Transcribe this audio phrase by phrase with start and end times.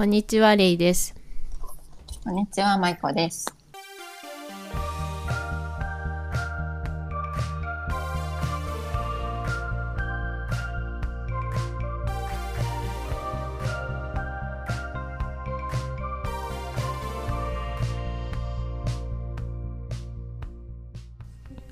[0.00, 1.14] こんにちは、レイです。
[2.24, 3.54] こんにちは、まいこです。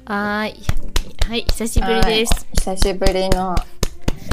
[0.04, 0.54] はーい。
[1.26, 2.46] はい、久しぶりです。
[2.52, 3.54] 久しぶりの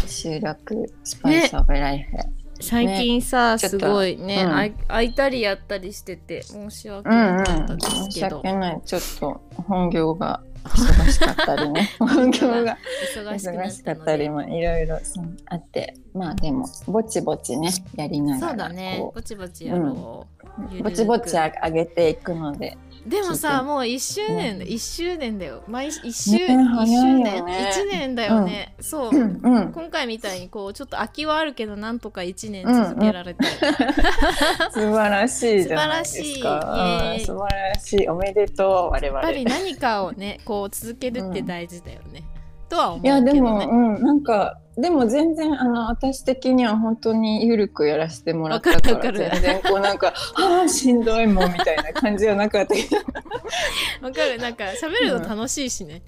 [0.06, 2.35] 収録、スパイスオブライフ。
[2.66, 7.18] 最近さ、ちょっとすごいね、うんあいたりやったりしてて、申し訳うんう。
[7.18, 8.82] なんかったで申しすけど、訳ない。
[8.84, 11.90] ちょっと本業が忙しかったりね。
[12.00, 12.78] 本業が
[13.16, 14.30] 忙しかったり。
[14.30, 14.98] もいろいろ
[15.46, 18.50] あって、まあでも、ぼちぼちね、やりながら。
[18.50, 20.28] そうだね、こぼちぼちやろ
[20.72, 20.78] う。
[20.80, 22.78] うぼちぼちあ上げていくので。
[23.06, 25.64] でもさ、もう1周年だ、う1周年だよ。
[25.68, 28.76] 毎1周、ね一周年、ね1年だよね。
[28.82, 29.12] そう。
[29.12, 29.72] うんうん。
[29.72, 33.50] 今回みたいにこうちょっと空きはあるけどなんとか1年続けられてる、
[34.74, 36.18] 素晴らしいじゃないですか。
[36.18, 38.10] 素晴らしいイエー素晴らしい。
[38.10, 39.20] おめでとう、我々。
[39.20, 42.24] やっぱり何かをねこう続けるって大事だよね、
[42.70, 43.28] とは思ういけどね。
[43.28, 52.98] やでも、うん、なんかでも全然あの私的には本当にゆるくやらせてもらったから全然こうなんか「ああしんどいもん」みたいな感じはなかったけど
[54.08, 55.20] わかるなんか喋る。
[55.20, 56.02] の楽しいしね、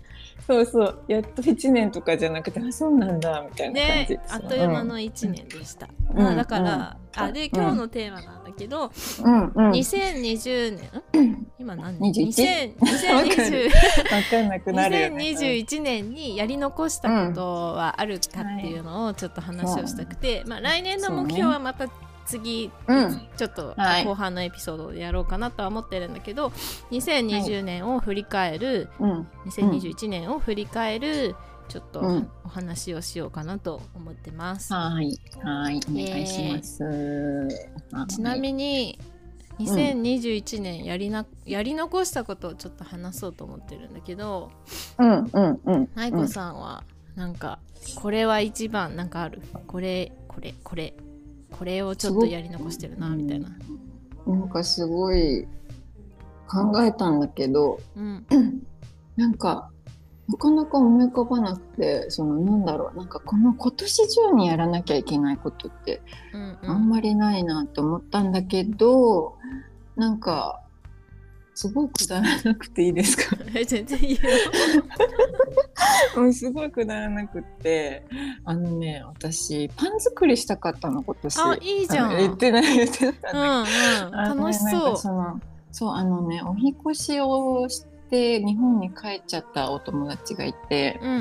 [0.47, 1.03] そうそう。
[1.09, 4.13] やっと1年とかじゃなくて「あそうなんだ」みたいな感じ。
[4.13, 6.23] ねあっという間の1年でした、うん。
[6.23, 7.23] まあだから、うん。
[7.23, 8.91] あで今日のテーマなんだけど、
[9.23, 9.71] うんうん。
[9.71, 10.79] 2020
[11.13, 11.99] 年ん 今何？
[11.99, 12.77] 年 21?
[12.77, 15.35] 2020分かんなくなるよね。
[15.37, 21.89] 2021年にやり残したことはあるかっていうのをちょっと話をしたくて、まあ、来年の目標はまた
[22.27, 23.27] 次、うん。
[23.37, 24.05] ちょっとはい。
[24.05, 26.49] 後半のエピソードでやろうかなとは思ってるんだけど
[26.91, 29.27] 2020年を振り返る、うん。
[29.45, 31.35] 2021年を振り返る
[31.69, 32.29] ちょっとうん。
[32.45, 34.73] お話をしようかなと思ってます。
[34.73, 35.19] はい。
[35.43, 35.79] はい。
[35.89, 38.07] お願いします、はい。
[38.07, 38.99] ちなみに
[39.59, 44.51] 2021年やりなやり残したことをちょっと話そうと思ってるんだけど、
[44.99, 45.89] うんうんうん。
[45.95, 46.83] 愛子さんは
[47.15, 47.59] なんか
[47.95, 49.41] これは一番なんかある？
[49.65, 50.93] これこれこれ
[51.51, 53.49] これをちょっとやり残してるなみたいな。
[54.25, 55.47] なんかすごい
[56.47, 58.25] 考えたんだけどうん
[59.15, 59.69] なんか
[60.27, 66.01] なかなか思い浮かばなくてそのなんだろうなんかこの今年中にやらなきゃいけないことって
[66.33, 69.37] うんあんまりないなと思ったんだけど、
[69.95, 70.61] なんか
[71.55, 73.37] すごいくだらなくていいですか？
[73.55, 74.19] え全然いいよ。
[76.15, 78.05] もうすごいくだらなくって。
[78.45, 81.39] あのね私パン作りしたかったの今年。
[81.39, 82.09] あいいじゃん。
[82.17, 84.35] 言ってない言ってなかったうん。
[84.35, 84.93] う楽しそう。
[84.95, 85.39] か
[85.71, 90.99] そうあのねお引っ越しをして日本に帰っちゃったお友達がいて。
[91.01, 91.11] うん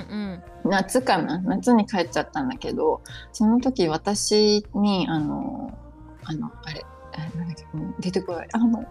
[0.65, 0.71] うん。
[0.71, 1.39] 夏かな？
[1.39, 3.03] 夏に帰っちゃったんだけど
[3.33, 5.73] その時私にあの
[6.25, 6.85] あのあれ
[7.15, 7.65] あなんだっけ
[8.01, 8.49] 出てこない。
[8.53, 8.85] あの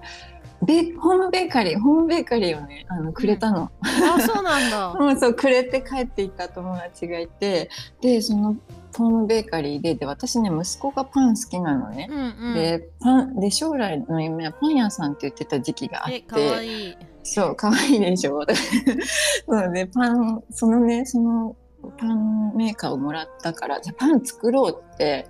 [0.63, 4.93] ベホームベーカリーホームベーカリーをねあのくれたの、あそうなんだ。
[4.93, 7.69] も うそうくれて帰っていった友達がいて
[8.01, 8.55] でその
[8.97, 12.53] ホームベーカリーでで私ね息子がパン好きなのね、うんうん。
[12.55, 16.97] でパンで将来の夢はパン屋さんって言ってた時期があってえかわいい。
[17.25, 18.45] そう、可愛いでしょ。
[19.49, 21.55] そうで、パン、そのね、その
[21.97, 25.27] パンメーカーをもらったから、じゃあパン作ろうって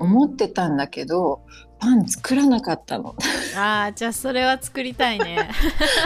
[0.00, 1.42] うん思ってたんだけど、
[1.78, 3.14] パン作らなかったの。
[3.56, 5.50] あーじゃあそれは作りたいね。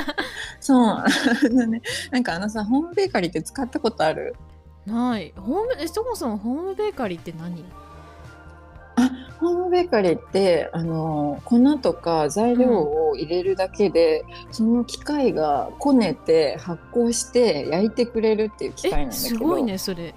[0.60, 0.84] そう。
[0.84, 1.06] あ
[1.44, 4.34] のねなんかあのさ、ホームベーカリーって使ったことある？
[4.86, 5.32] ない。
[5.36, 7.64] ホームえそもそもホームベーカリーって何？
[9.40, 20.14] ホームベーカリーってあの粉とか材料を入れるだけで、その機械がこねて発酵して焼いてくれるっていう機械えなんだけどすごいねそれ。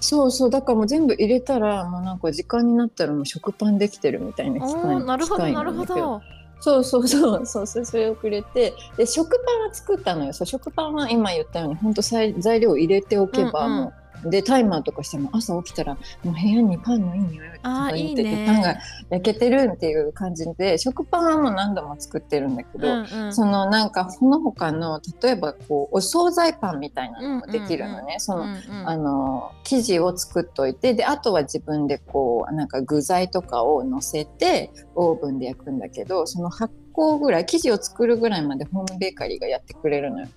[0.00, 6.22] そうそうだからもう全部入れたらもうなんか時間になったらもう食パンできてるみたいなあ機械ーなるほどなんるほど。
[6.60, 10.32] そうそうそうそうそれそれをくれてで食パンは作ったのよ。
[10.32, 13.82] そう食パンは今言ったように本当材材料を入れておけば、うんうん。
[13.84, 13.92] もう
[14.24, 18.46] でタイマーとかしても朝起きたらもう部屋にパンのいい匂いがいいててね。
[18.46, 18.76] パンが
[19.10, 23.34] 焼けてるっていう感じで食パンはもう何度も作ってるんだけど、うんうん。
[23.34, 28.88] そのなんかその他の例えばこうお惣菜パンみたいなのもできるのね、そのうんうん。
[28.88, 40.28] あの生地を作っといてであとは自分でこうなんか具材とかを乗せてオーブンで焼くんだけどその発酵ぐらい生地を作るぐらいまでホームベーカリーがやってくれるのよ。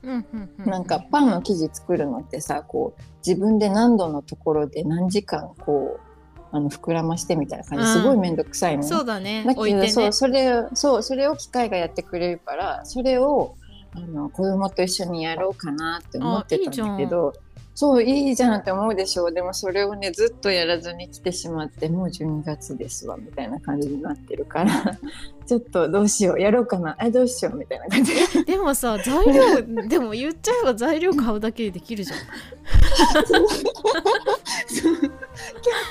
[0.60, 6.12] なんかパンの生地作るのってさこう自分で何度のところで何時間こう
[6.56, 7.86] あの膨らましてみたいな感じ。
[7.86, 8.88] うんすごい面倒くさいのね。
[8.88, 9.44] そうだね。
[9.46, 13.56] だけど、ねそうそれそうそれを機械がやってくれるからそれを
[13.96, 17.34] あの子供と一緒にやろうかなって思ってたんだけど
[17.74, 19.34] そういいじゃんって思うでしょう。
[19.34, 24.72] でもそれをねずっとやらずに来てしまってもう12月ですわみたいな感じになってるから。
[25.48, 26.96] ちょっとどうしようやろうかな。
[27.02, 28.14] えどうしようみたいな感じ。
[28.46, 32.20] でもさ材料 でも言っちゃえば材料買うだけでできるじゃん。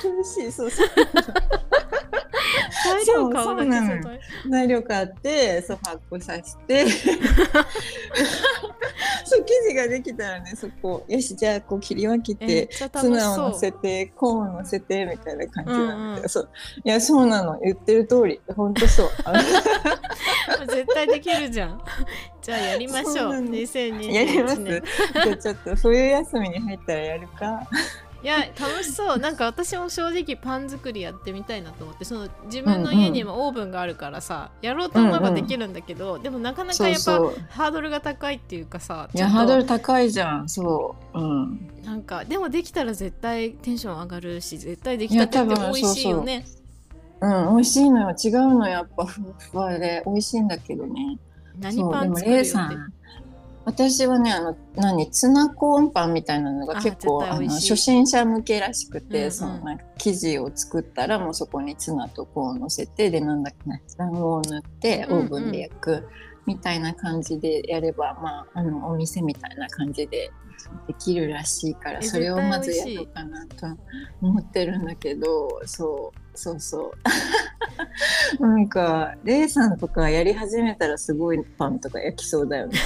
[0.01, 0.51] 厳しい。
[0.51, 0.87] そうそう
[2.83, 3.81] 材料買うだけじゃ
[4.49, 6.85] 材料買って そう発酵させて。
[9.23, 11.05] そう生地ができたらねそこ。
[11.07, 16.45] よしじゃあこう切り分けてツナを乗せてコーン乗せてみたいな感じなんだけど、い
[16.83, 17.59] やそうなの。
[17.61, 18.41] 言ってる通り。
[18.55, 19.09] 本当そう。
[20.67, 21.81] 絶対できるじゃん。
[22.41, 23.13] じゃあやりましょう。
[23.13, 23.47] そうなの。
[23.49, 24.55] 2021やります。
[24.57, 24.81] 年
[25.13, 27.67] じゃあちょっと冬休みに入ったらやるか
[28.23, 29.17] いや楽しそう。
[29.17, 32.05] なんか私も正直パン作りやってみたいなと思って。
[32.05, 37.11] その自分の家にもオーブンがあるからさ、やろうと思えばできるんだけど、でもなかなかやっぱ
[37.49, 40.49] ハードルが高いっていうかさいやハードル高いじゃん。
[40.49, 41.19] そう。
[41.19, 41.69] うん。
[41.83, 46.45] なんかでもできたら絶対テンション上がるし絶対できたてって美味しいよね。
[47.21, 48.15] うん、美味しいのよ。
[48.17, 49.05] 違うのやっぱ。
[49.05, 51.17] ふわふわで美味しいんだけどね。
[51.59, 52.51] 何パン作るよって
[53.63, 59.31] 私はねあの何ツナコーンパンみたいなのがあ結構あの初心者向けらしくて、うんうん。
[59.31, 65.23] そのなんか生地を作ったらもうそこにツナとコーン乗せてでなんだっけな卵黄を塗ってうんうん。
[65.23, 66.07] オーブンで焼く
[66.45, 70.31] みたいな感じでやれば、まああのお店みたいな感じで
[70.87, 73.77] できるらしいからえそれをまずやろうかなとは
[74.21, 76.93] 思ってるんだけどそうそうそ
[78.39, 78.39] う。
[78.45, 82.77] なんかレイさんとかやり始めたらすごいパンとか焼きそうだよね。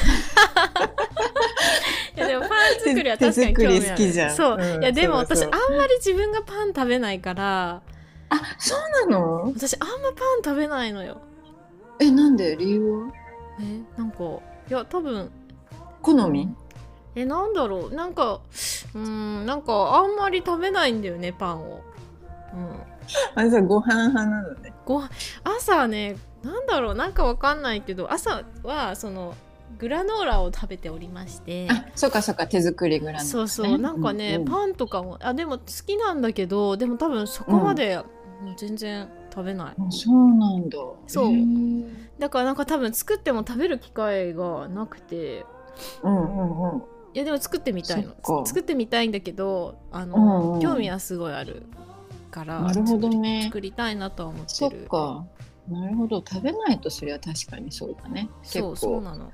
[2.16, 3.82] いやでもパン作りは確かに興味ある。
[3.82, 4.36] 手作り好きじゃん。
[4.36, 5.58] そう、うんいやでも私あんま
[5.88, 7.82] り自分がパン食べないから。
[8.30, 8.76] あそ
[9.06, 9.44] うなの？
[9.56, 11.22] 私あんまパン食べないのよ。
[12.00, 12.56] えなんで？
[12.56, 13.14] 理由は？
[13.62, 15.30] えなんかいや多分
[16.02, 16.50] 好み？
[17.16, 17.94] えなんだろう？
[17.96, 18.42] なんか
[18.94, 21.82] うーんなんかあんまり食べないんだよねパンを。
[22.54, 22.70] うん。
[23.36, 24.74] あれさご飯派なのね。
[24.86, 25.10] ご飯
[25.44, 26.96] 朝ねなんだろう？
[26.96, 29.34] なんかわかんないけど朝はその
[29.78, 31.68] グラノーラを食べておりまして。
[31.70, 33.30] あそうかそうか手作りグラノーラね。
[33.30, 38.04] そうそうなんかね、うんうんパンとかもあでも好きなんだけどでも多分そこまで、も
[38.52, 39.76] う全然食べない。
[39.78, 40.78] あそうなんだ。
[41.08, 41.32] そう。
[42.20, 45.46] だからなんか多分作っても食べる機会がなくて。
[46.04, 46.84] うんうんうん
[47.16, 48.14] いやでも作ってみたいの。
[48.46, 50.60] 作ってみたいんだけどあの、うんうん。
[50.60, 51.64] 興味はすごいある
[52.30, 53.44] からなるほどね。
[53.46, 55.26] 作りたいなとは思ってそっるか。
[55.70, 56.18] なるほど。
[56.28, 58.30] 食べないとそれは確かにそうだね。
[58.44, 59.32] 結そうそう構なの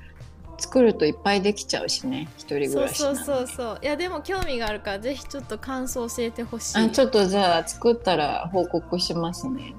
[0.62, 6.78] 作るといっぱいできちゃうしね一人暮らしそうそうそういやでも興味があるからぜひちょっと感想教えてほしい。
[6.78, 9.74] あちょっとじゃあ作ったら報告しますね。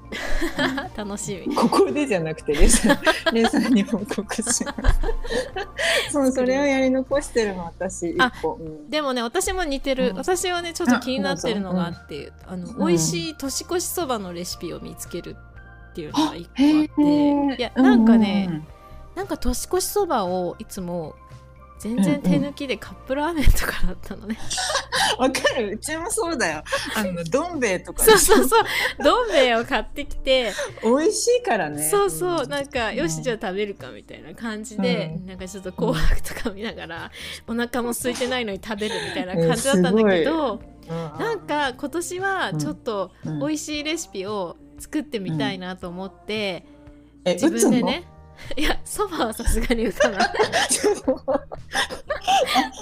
[0.95, 1.55] 楽しみ。
[1.55, 2.99] ここでじゃなくてレイさん
[3.33, 4.65] レイさんに報告します。
[6.11, 8.89] そうそれをやり残してるの私一個、うん。
[8.89, 10.17] でもね私も似てる、うん。
[10.17, 12.77] 私はねちょっと気になってるのがあってあの、ん。
[12.87, 15.37] 美味しい年越しそばのレシピを見つける
[15.91, 16.93] っていうのが一個あへって。
[16.97, 17.57] ー。
[17.57, 18.67] いやなんかね、うんうん
[19.15, 21.15] なんか年越しそばをいつも
[21.83, 24.37] 全然手抜きでカップラーメンとかだったのね、
[25.19, 25.71] わかる。
[25.71, 26.63] うちもそうだよ。
[26.95, 28.63] あのどん兵衛とかそうそうそう。
[29.03, 31.83] どん兵衛を買ってきて、美味しいからね。
[31.83, 32.47] そうそう。
[32.47, 35.25] なんか、うんよしじゃあ食べるかみたいな感じで、うん。
[35.25, 37.11] なんかちょっと紅白とか見ながら、
[37.47, 43.39] お腹も空いてないのに食べるみたいな感じだったんだけど、 うんなんか今年はちょっとうん。
[43.39, 46.65] 美味しいレシピを作ってみたいなと思って、
[47.25, 48.05] え自分でね
[48.57, 50.19] いやそばはさすがに打たない。
[50.21, 50.33] あ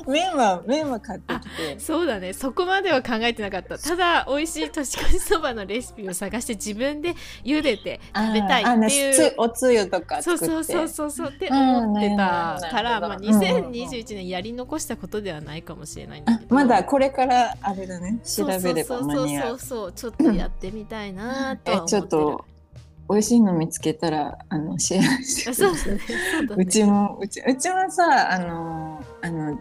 [0.08, 1.80] 麺は麺は買ってきて。
[1.80, 2.34] そうだね。
[2.34, 3.78] そこまでは考えてなかった。
[3.78, 9.14] ただ美味しい年越しそばのレシピを探して自分で茹でて食べたいっていう。
[9.14, 10.74] つおつゆとかそう作って。
[10.74, 12.16] そうそうそうそうって思ってた
[12.70, 13.38] から、まあ、あーなるほど。
[13.38, 13.72] うんうんうん。
[13.72, 16.56] 2021年やり残したことではないかもしれないんだあけど。
[16.56, 18.20] まだこれからあれだね。
[18.24, 19.94] 調べれば間に合そううそうそうそう。
[19.94, 22.02] ちょっとやってみたいなと思ってる。
[22.02, 22.46] ちょっと
[23.12, 25.52] 美味しいの見つけたらあのシェアして。
[25.52, 25.78] うだね。
[25.78, 25.90] そ
[26.44, 26.64] うだね。
[26.64, 29.60] うちもうちうちはさあのあの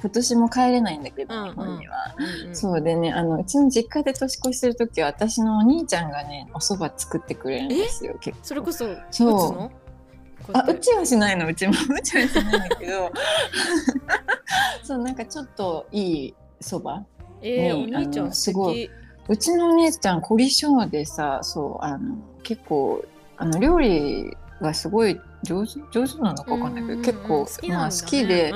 [0.00, 1.48] 今年も帰れないんだけど、うんうん。
[1.50, 2.14] 日本には。
[2.16, 2.56] うんうん。
[2.56, 8.44] そうでねあのうちの実家で年越しする時は私のお兄ちゃんがねお蕎麦作ってくれるんですよ結構。
[8.44, 9.30] それこそそう。
[9.30, 9.72] の？
[10.54, 11.72] あうちはしないのうちも。
[11.72, 13.12] うちはしないんだけど。
[14.82, 17.04] そうなんかちょっといい蕎麦
[17.42, 18.88] えー、おね兄ちゃんすごい
[19.28, 23.04] うちのお姉ちゃん凝り性でさそうあの結構
[23.36, 28.52] あの料理がすごい上手上手なのかわかんないけど、結構まあ、好きで、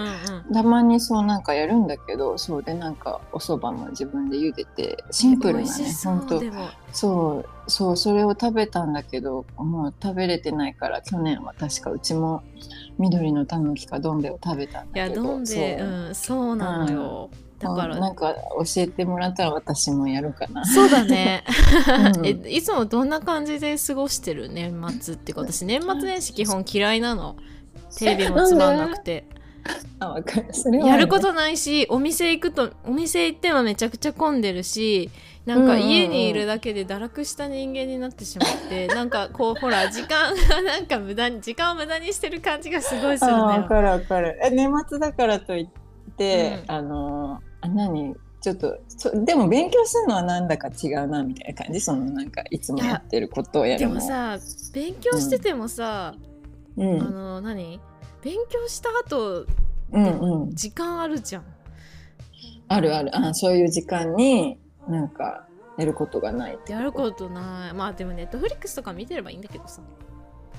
[0.52, 6.40] たまにそうなんかやるんだけどそうでなんかお蕎麦も自分で茹でてシンプルなね本当
[6.92, 12.44] そうそうそれを食べたんだけどもう食べれてないから去年は確かうちも
[12.98, 15.88] 緑のたぬきかどん兵衛を食べたんいやだけどどん兵衛そう。
[15.88, 17.98] うんそうなのよ、だから。
[17.98, 20.64] なんか教えてもらったら私もやるかな。
[20.64, 21.44] そうだね、
[22.16, 22.26] うん。
[22.26, 24.48] えいつもどんな感じで過ごしてる？
[24.48, 27.36] 年末っていうか私年末年始基本嫌いなの？
[27.98, 29.24] テレビもつまんなくて。
[29.98, 30.46] あ、わかる。
[30.52, 35.10] それはやることないしお店行くとお店行ってはめちゃくちゃ混んでるし
[35.44, 43.62] なんか家にいるだけで堕落した人間になってしまって、なんかこうほら 時間がなんか無駄に時間を無駄にしてる感じがすごいするあ、んだよ。
[43.62, 44.36] わかるわかる。
[44.42, 45.85] え、年末だからといって、
[46.18, 46.70] うん。
[46.70, 48.16] あの、あ、何？
[48.42, 51.80] ちょっとそでも勉強するのはなんだか違うなみたいな感じ？
[51.80, 54.38] そのなんかいつもやってることをやでるのもさ
[54.72, 56.14] 勉強しててもさ、
[56.76, 57.02] うん。
[57.02, 57.80] あの何？
[58.22, 59.46] 勉強した後
[59.90, 60.54] うんうん。
[60.54, 61.44] 時間あるじゃん。
[62.68, 63.16] あるある。
[63.16, 67.74] あそういう時間になんかやることがないってやることない。
[67.74, 69.82] まあでもネットフリックスとか見てればいいんだけどさ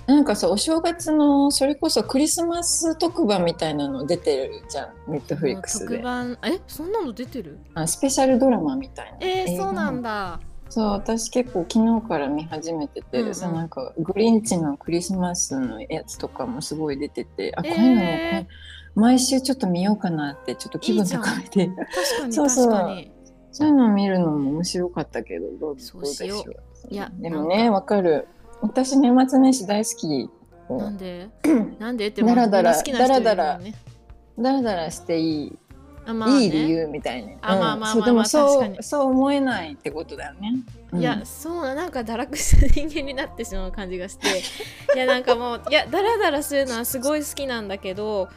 [0.07, 5.97] なんかさお正月のそれこそクリスマス特番みたいなの出てるじゃんネットフリックスで。
[5.97, 7.59] 特番えそんなの出てる？
[7.73, 9.17] あスペシャルドラマみたいな。
[9.19, 10.39] えー、そうなんだ。
[10.69, 13.35] そう私結構昨日から見始めてて、うんうん。
[13.35, 18.47] さなんかグリンチのクリスマスのやつとかもすごい出ててあこうえーいうのも、ね
[18.95, 21.67] 毎週ちょっと見ようかなってちょっと気分高めて。
[21.67, 21.75] 確
[22.21, 22.71] かにそうそう。
[22.71, 23.11] 確かに。
[23.51, 26.37] そういうのを見るのも面白かったけどどうどそううしよう。
[26.39, 26.51] でしょ
[26.89, 26.93] う。
[26.93, 28.27] いやでもねわかる
[28.61, 30.29] 私年末年始大好き
[30.69, 31.29] なんで？
[31.79, 35.57] なんでってだらだらだらだらだらだらしていい
[36.05, 36.43] あまあね。
[36.45, 37.33] いい理由みたいな。
[37.41, 40.53] あまあまあまあまあ確そうそう思えないってことだよね。
[40.93, 40.99] うん。
[41.01, 44.27] いや、そうななんか堕落した人間になってしまう感じがして。
[44.95, 48.29] いやなんかもういやダラダラするのはすごい好きなんだけど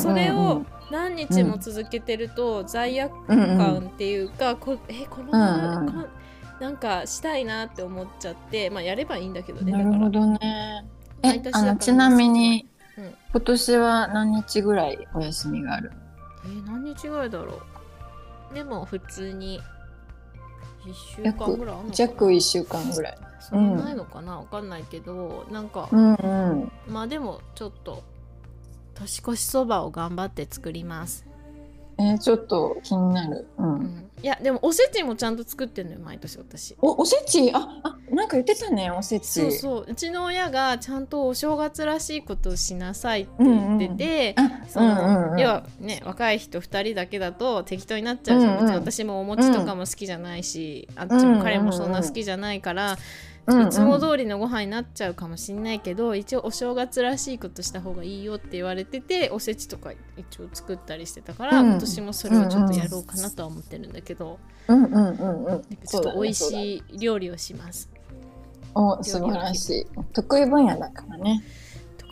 [0.00, 6.08] それを何日も続けてると罪悪うんうん感っていうか、こえこの、うんうんこ
[6.64, 10.86] なんかしたいなって思っちゃってまあやればいいんだけどねなるほどね。
[11.22, 12.66] えあのちなみに、
[12.96, 15.92] うん今年は何日ぐらいお休みがある？
[16.46, 17.60] えー何日ぐらいだろ
[18.50, 19.60] うでも普通に
[20.86, 23.18] 1週間ぐらいあるのかな約1週間ぐらい。
[23.40, 26.16] そんなないのかな、わかんないけどなんか、うんう
[26.64, 26.72] ん。
[26.88, 28.02] まあでもちょっと
[28.94, 31.26] 年越しそばを頑張って作ります、
[31.98, 33.46] えーちょっと気になる。
[33.58, 33.74] うん。
[33.74, 36.74] うん、いやでもおせちもちゃんと作ってんのよ毎年私。
[36.80, 37.50] おおせち？
[37.52, 39.26] ああなんか言ってたねおせち。
[39.26, 39.86] そうそう。
[39.86, 45.38] うちの親がちゃんとお正月らしいことをしなさいって言ってて、あそのうんうんうん。
[45.40, 48.74] 要はね若い人2人だけだと適当になっちゃうじゃん、うんうん。
[48.76, 52.96] 私もお餅とかも好きじゃないし、あっちも彼もそんな好きじゃないから、
[53.46, 65.62] いつも通りのご飯になっちゃうかもしんないけど一応お正月らしいことした方がいいよって言われてておせちとか一応作ったりしてたから、うん今年もそれをちょっとやろうかなとは思ってるんだけど、うんうんうんうん。
[65.86, 67.90] ちょっと美味しい料理をします。
[68.74, 69.86] お素晴らしい。
[70.12, 71.42] 得意分野だからね。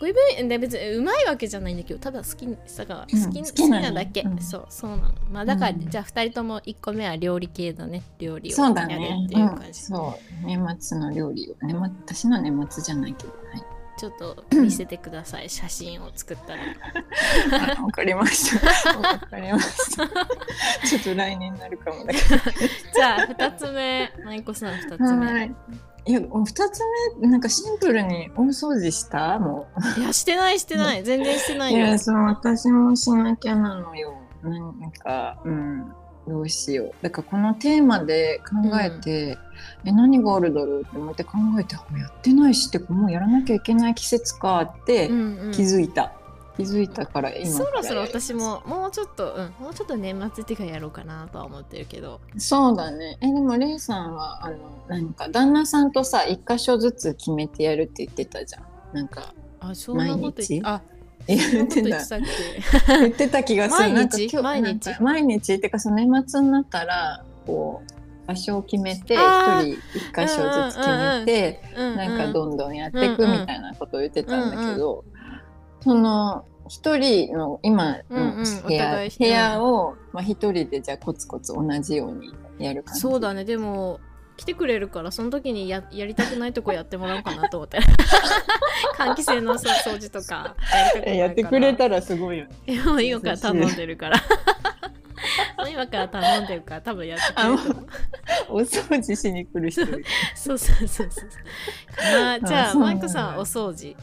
[0.02, 4.38] 得意分野で別にうまいわけじゃないんだけどただ好きさが好き,、うん好好きなだけ、うん。
[4.40, 5.12] そうそうなの。
[5.30, 5.88] まあだから、うん。
[5.88, 8.02] じゃあ2人とも1個目は料理系のね。
[8.18, 8.74] 料理をやる。
[8.74, 9.74] っていう感じ、ん。
[9.74, 13.62] そう年末の料理をね、ま、私の年末じゃないけど、はい。
[13.96, 15.48] ちょっと見せてください。
[15.48, 16.62] 写真を作ったら。
[17.78, 18.98] あ わかりました。
[18.98, 20.08] わかりました。
[20.88, 22.18] ちょっと来年になるかもだけ
[22.92, 24.12] じゃあ2つ目。
[24.24, 24.96] 舞子さん2ど。
[24.96, 25.48] つ目、、は
[26.06, 26.12] いい。
[26.12, 26.80] いや、二つ
[27.20, 29.38] 目、なんかシンプルに大掃除した？
[29.38, 29.66] も
[30.00, 31.70] やしてないしてない全然してなう。
[31.70, 34.14] いよいや、そう、私もしなきゃなのよ。
[34.42, 35.92] なんか、うん。
[36.26, 36.92] どうしよう。
[37.02, 39.36] だからこのテーマで考えて、
[39.84, 45.52] え、何があるだろうって思って考えて、あやってないしって、もうやらなきゃいけない季節かってうんうん
[46.56, 47.06] 気づいた。
[47.06, 53.18] から今そろそろ私ももうちょっと、うん、もうちょっと年末っていうかやろうかなとは思ってるけどそうだね。
[53.20, 54.56] え、でも、レイさんは、あの、
[54.88, 58.64] なんか、旦那さんとさ、一箇所ずつ決めてやるって言ってたじゃん。
[58.92, 60.82] なんか、あそんなこと言あ
[61.26, 62.08] 言そんなってた言って。
[62.08, 62.20] たっ
[62.88, 62.98] け？
[62.98, 63.90] 言ってた気がする。
[63.92, 64.36] 毎日？
[64.42, 64.86] 毎日？
[64.86, 65.54] なんか毎日？
[65.54, 69.78] ってか、その年末になったら、こう、場所を決めて、一人一
[70.14, 75.04] 箇所ずつ決めて、うんなんかんどんどんやっていくみたいなことを言ってたんだけど、
[75.82, 83.00] その、一人の今のうんうん部屋,、を、まあ、一人でじゃあコツコツ同じようにやる感じ。
[83.00, 83.44] そうだね。
[83.44, 84.00] でも
[84.36, 87.78] 来てくれるからその時にややりたくないとこやってもらおうかなと思って。
[88.96, 90.56] 換気扇のそう掃除とか
[91.04, 92.82] えやってくれたらすごいよね。
[92.84, 94.18] もう今から頼んでるから。
[95.68, 97.86] 今から頼んでるから多分やってくれると思う。
[98.48, 99.86] お掃除しに来る人
[100.34, 101.08] そうそうそうそう。
[101.96, 102.40] かな。
[102.40, 103.96] じゃあマイクさんお掃除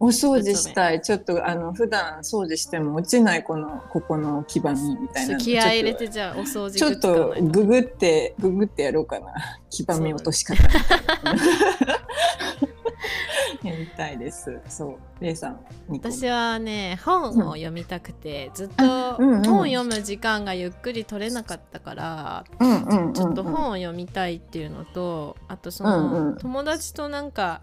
[0.00, 1.00] お掃除したい。
[1.00, 5.38] ちょっとあの普段掃除しても落ちないこのここの黄ばみみたいなの。
[5.40, 9.26] 気合い入れてじゃあお掃除ちょっとググってググってやろうかな。
[9.70, 10.80] 黄ばみ落とし方みたい
[11.36, 11.36] な。
[13.64, 14.60] 読みたいです。
[14.68, 15.60] そう、レイさん。
[15.88, 27.62] 私はね本を読みたくて、ずっとあうんうん本を読む時間がゆっくり取れなかったから、うんうんうん、ちょっと本を読みたいっていうのとあとその、うんうん友達となんか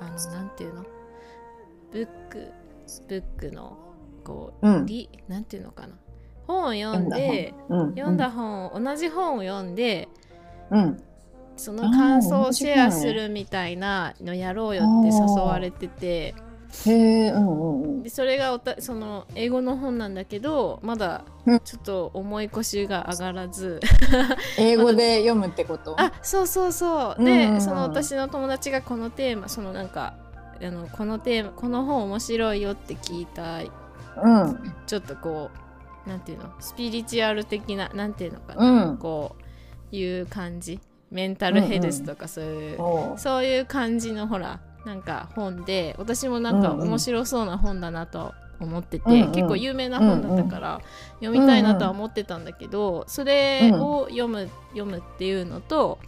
[0.00, 0.84] あのなんていうの？
[1.92, 2.52] ブック
[3.08, 3.76] ブックの
[4.24, 4.86] こう、うん。
[4.86, 5.94] リなんていうのかな。
[6.46, 10.08] 本を読んでうん、読んだ本を同じ本を読んで
[10.70, 11.02] うん、
[11.56, 16.34] その感想をシェアするみたいなのやろうよって誘われてて。
[16.86, 18.02] へえ、うんうんうん。
[18.02, 21.60] でそれがおたその英語の本なんだけどまだうん。
[21.60, 23.80] ちょっと重い腰が上がらず。
[24.58, 25.98] 英語で読むってこと？
[25.98, 27.16] あそうそうそう。
[27.18, 27.60] うんで、うんうん。
[27.62, 30.14] その私の友達がこのテーマそのなんか
[30.62, 33.60] あのこのテーマこの本面白いよって聞いた
[34.20, 35.50] うん、ちょっとこ
[36.06, 36.50] うなんていうの？
[36.58, 38.96] スピリチュアル的ななんていうのかな、うん。
[38.96, 39.36] こ
[39.92, 40.80] ういう感じ。
[41.10, 43.18] メンタルヘルスとかそういう、おう。
[43.18, 46.88] そういう感じのほらなんか本で私もなんかうんうん。
[46.88, 49.32] 面白そうな本だなと思ってて、うんうん。
[49.32, 50.80] 結構有名な本だったから
[51.20, 55.98] 読みたいなとは思ってたんだけど、それを読む読むっていうのと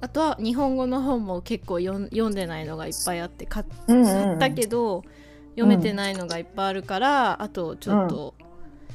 [0.00, 5.02] あとは日本語の本も結構読ん読んでないのがいっぱいあって買ったけど、
[5.56, 8.34] 読めてないのがいっぱいあるから、あとちょっと、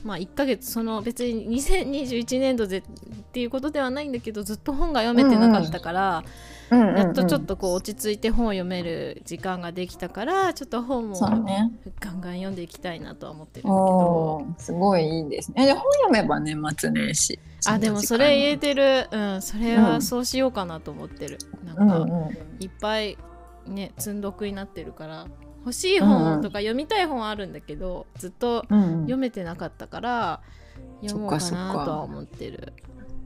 [0.03, 2.83] まあ1ヶ月その別に2021年度でっ
[3.33, 11.19] ていうことではないんだけどずっと本が読めてなかったから、うんうんうんやっとちょっとこう落ち着いて本を読める時間ができたからちょっと本も。
[11.19, 11.45] ガン
[12.21, 15.65] ガン読んでいきたいなとは思ってるんだけおどーすごいいいですね。
[15.65, 17.39] で本読めば年末年始。
[17.65, 21.67] あでもそれ言えてる、うん、それはそうしようかなと思ってる、うん。
[21.67, 22.37] なんか、うんうん。
[22.59, 23.17] いっぱい
[23.67, 25.27] ね積んどくになってるから。
[25.65, 30.41] 欲しい本とか読みたい本はあるんだけど、ずっと読めてなかったから
[31.01, 32.73] 読もうかなとは思ってる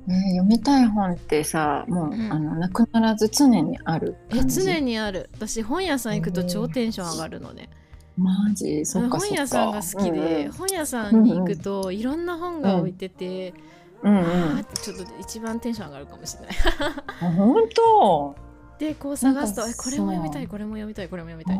[0.08, 2.32] ね読みたい本ってさ、もう、うん。
[2.32, 4.64] あのなくならず常にあるえ感じ。
[4.64, 5.30] 常にある。
[5.36, 7.70] 私本屋さん行くと超テンション上がるのね、
[8.18, 8.86] マジ？
[8.86, 9.36] そっかそっか。
[9.36, 13.54] 本屋さんが好きで、本屋さんに行くといろんな本が置いてて、
[14.02, 14.20] うんうん。
[14.20, 14.58] うんあうん。
[14.58, 16.56] ーってちょっと一番テンション上がるかもしれない。
[17.22, 18.36] あ本当？
[18.80, 21.58] でこう探すとえこれも読みたそいうこれも読みたいこれも読みたい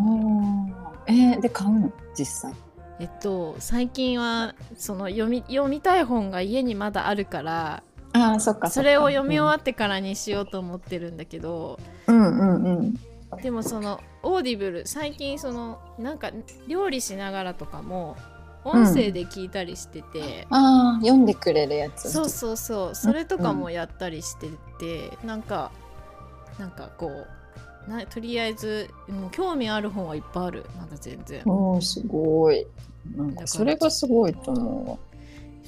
[1.08, 1.92] えーで買うの？
[2.16, 2.54] 実際。
[3.00, 7.82] えっと最近はその読み読みたい本が家にまだあるから
[8.14, 12.94] ああそっかそれを読み終わってからにしようと思ってるんだけど、うんうんうん。
[13.42, 16.32] でもその Audible 最近そのなんか
[16.68, 18.16] 料理しながらとかも
[18.64, 22.12] 音声で聞いたりしてて、ああ読んでくれるやつ。
[22.12, 24.48] そうそうそうそれとかもやったりして
[24.80, 25.72] て、なんか
[26.58, 27.26] なんかこ
[27.88, 32.66] うなとりあえずもう興味ある本はいっぱいあるまだ全然おーすごい。
[33.16, 35.00] なんかそれがすごいと思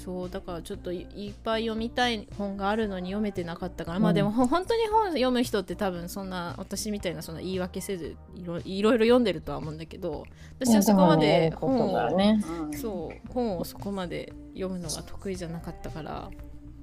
[0.04, 10.66] そうだからちょっといいっぱい読みたい本があるのに読めてなかったから、まあうんでもほ本当に本読む人って多分そんな私みたいなそんな言い訳せずいろいろいろ読んでるとは思うんだけどう。
[10.66, 12.42] 私はそこまで本を、ね。
[12.82, 16.30] そう本をそこまで読むのが得意じゃなかったから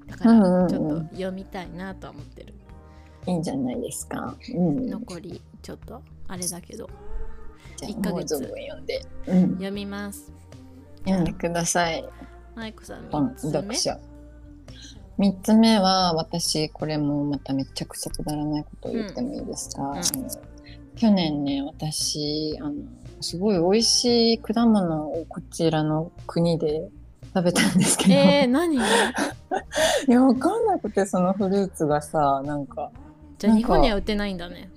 [0.07, 2.55] だかうんうんうんらちょっと読みたいなとは思ってる、
[3.27, 4.37] いいんじゃないですか？
[4.55, 4.91] うん。
[4.91, 6.91] 残りちょっとあれだけど
[7.77, 10.31] じゃあ一ヶ月読んで、うん、読みます
[11.05, 12.05] 読んでください。
[12.57, 13.53] マイコさん本3つ目？
[13.53, 13.91] 読書。
[15.19, 19.93] 三つ目は私これもまためちゃくちゃくだらないことを言ってもいいですか、ん。
[19.93, 20.03] あの
[20.97, 22.75] 去年ね私あの
[23.21, 26.89] すごい美味しい果物をこちらの国で
[27.35, 28.77] 食べたんですけど、えー、何？
[30.09, 32.91] いやわかんなくてそのフルーツがさなんか
[33.39, 34.71] じゃあ日本には売ってないんだね。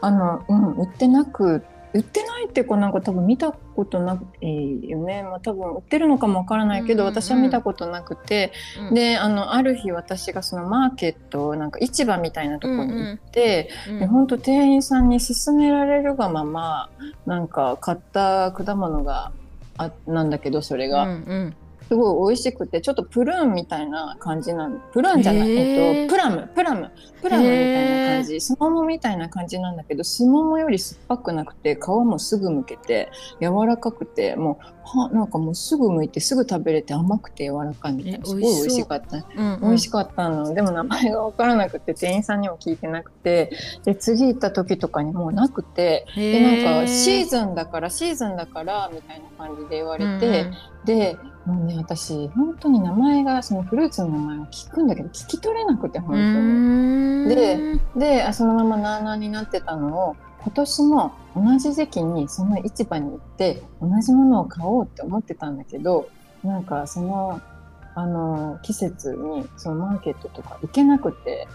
[0.00, 1.62] あのうん売ってなく
[1.94, 7.22] 売ってないっていうかなんか多分見たことなくてよね、まあ、多分売ってるのかもわからないけど、うんうんうん。
[7.22, 8.52] 私は見たことなくて、
[8.88, 8.94] うん。
[8.94, 14.00] であのある日私がそのマーケットなんか市場みたいなところに行って、うん。
[14.00, 16.90] で本当店員さんに勧められるがまま
[17.26, 19.30] なんか買った果物が
[19.78, 21.56] あなんだけどそれが、うんうん
[21.88, 26.00] すごい美味しくてちょっとプルーンみたいな感じなんプルーンじゃない、へー。
[26.02, 28.40] えっとプラムプラムプラムみたいな感じ。
[28.40, 39.16] スモモみたいな感じなんだけどスモモより酸っぱくなくて皮もすぐ剥けて柔らかくてもうはなんかもうすぐ剥いてすぐ食べれて甘くて柔らかいみたいえなすごい美味しかった。
[39.16, 43.50] うん美味しかったの、でも名前が分からなくて店員さんにも聞いてなくて。
[43.84, 46.06] で次行った時とかにもうなくて。
[46.16, 50.46] でなんかシーズズンだからシーズンだからみたいな感じで言われて、
[50.84, 57.34] でもうね私本当に名前がそのフルーツの名前を聞くんだけど聞き取れなくて本当に。
[57.34, 66.08] でであそのままなあなあになってたのを今年も同じ時期にその市場に行って同じものを買おうって思ってたんだけど
[66.44, 67.40] なんかその
[67.94, 71.48] あの季節にそのマーケットとか行けなくて。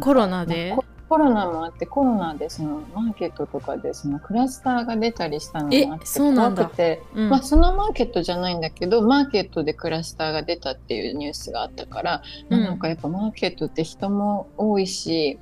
[0.00, 0.74] コロナで？
[0.76, 15.38] こコロナもあってコロナでそのマーケットとかでそのクラスターが出たりしたのもあって怖くて、うん、まあ、そのマーケットじゃないんだけどマーケットでクラスターが出たっていうニュースがあったから、うん、なんかやっぱマーケットって人も多いし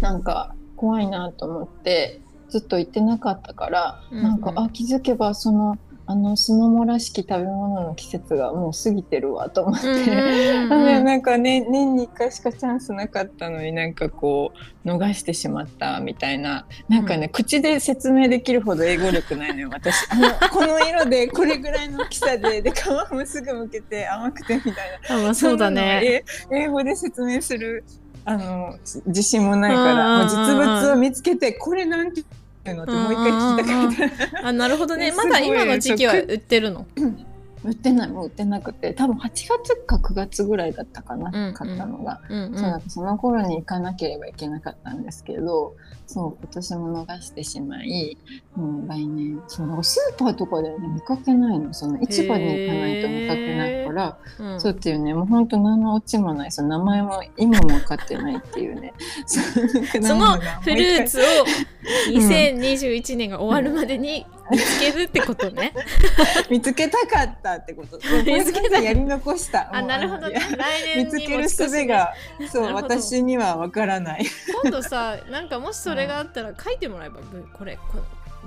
[0.00, 14.52] なんか怖いなと思ってずっと行ってなかったから、うんうん、なんかあ気づけばそのあのスモモらしき食べ物の季節がもう過ぎてるわと思って、うんうん、 なんかね年に1回しかチャンスなかったのになんかこ
[14.84, 16.64] う逃してしまったみたいな。
[16.88, 20.06] なんかね、うん、口で説明できるほど英語力ないのよ私。
[20.08, 24.74] あのこの色でこれぐらいの大きさでで皮もすぐむけて甘くてみたい
[25.08, 25.16] な。
[25.16, 26.22] あ、まあ、そうだね。
[26.52, 27.84] 英語で説明する
[28.28, 32.22] あの自信もないから実物を見つけてこれなんて
[32.66, 34.48] のってもう一回聞きたかった。
[34.48, 35.12] あなるほどね。
[35.16, 36.86] まだ今の時期は売ってるの？
[37.66, 45.74] 売ってないもう売ってなくて多分8月か9月ぐらいだったかな、うんうん、買ったのが、うんうん、そうその頃に行かなければいけなかったんですけど
[46.06, 48.16] そう今年も逃してしまい
[48.54, 51.74] もう来年そのスーパーとかで、ね、見かけないの。
[51.74, 56.52] その市場に行かないと見かけないから、うん、そうっていうねもうほんと何のオチもない。
[56.52, 58.94] その名前も今も分かってないっていうね。
[59.26, 61.22] そのフルーツを
[62.12, 65.72] 2021年が終わるまでに見つけるってことね。
[66.50, 67.98] 見つけたかったってこと。
[68.24, 68.78] 見つけた。
[68.78, 69.74] やり残した。
[69.74, 70.40] あなるほどね。
[70.56, 72.14] 来年見つける術が
[72.50, 74.26] そう私にはわからない。
[74.62, 77.98] 今度さ なんかもしそれがあったら書いてもらえば、うん、これこ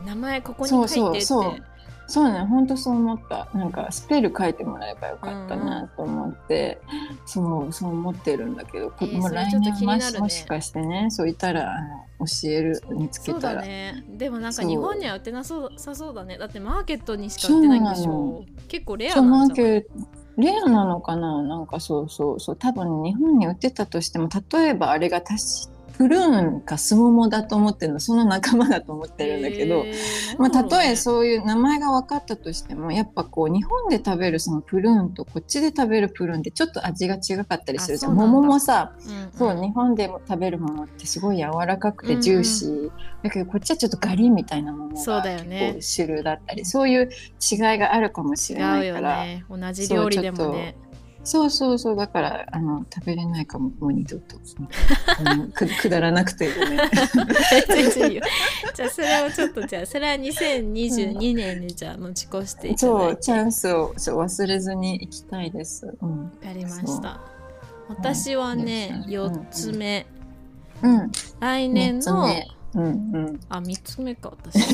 [0.06, 0.96] 名前ここに書いてって。
[0.96, 1.64] そうそうそう
[2.10, 3.48] そうね本当そう思った。
[3.54, 11.80] なんかスペル書いてもらえばよかったなと思って、うん、そうそう思ってるんだけど、えー、もう来年も、ね、もしかしてねそういたら
[12.20, 16.38] 教える見つけたら、ね、でもなんか日本には売ってなそうさそうだね。
[16.38, 18.44] だってマーケットにしか売ってないんでしょ。
[18.68, 19.86] 結構レアなんじゃない？
[20.38, 21.44] レアなのかな？
[21.44, 22.56] なんかそうそうそう。
[22.56, 25.38] 多分日本に売ってたとしても例えばあれが確
[26.00, 29.84] プルーンかスモモだと思ってるのその仲間だと思ってるんだけど、
[30.38, 38.16] まあ、たとえそういう名前が分かったとしてもやっぱこう日本で食べるそのプルーンとこっちで食べるプルーンってちょっと味が違かったりするじゃん。
[38.16, 42.92] 桃もさ、うんうん、そう日本でも食べる桃ってすごい柔らかくてジューシー、うんうん、
[43.24, 47.10] だけどこっちはちょっとガリみたいな桃が結構主流だったりそう,、いう
[47.42, 50.78] 違いがあるかもしれないから、ね、同じ料理でもね。
[51.30, 51.96] そうそうそう。
[51.96, 54.38] だからあの食べれないかももう二度と。
[55.54, 56.80] く くだらなくてごめん。
[57.68, 58.24] 全然いいよ。
[58.74, 63.14] じゃあそれをちょっとじゃあそれは2022年にじゃあ持ち越していただいて。
[63.14, 65.86] そうチャンスをそう忘れずに行きたいです。
[65.86, 67.22] わ、うん、かりました。
[67.90, 70.08] 私はね、うん、4つ目、
[70.82, 72.26] うん、来年の、
[72.74, 74.60] うんうん、あ3つ目か私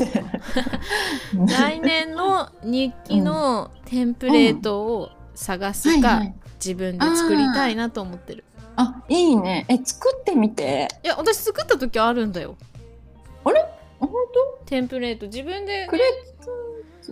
[1.48, 6.22] 来年の日記のテンプレートを探すか、
[6.56, 8.44] 自分で作りたいなと思ってる。
[8.76, 9.66] あいいね。
[9.68, 10.88] え作ってみて。
[11.02, 12.56] いや私作った時あるんだよ。
[13.44, 13.64] あれ？
[14.00, 14.64] 本当？
[14.66, 15.26] テンプレート。
[15.26, 16.02] 自分でくれ